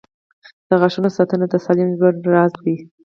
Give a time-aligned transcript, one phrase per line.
[0.67, 2.75] •د غاښونو ساتنه د سالم ژوند راز دی.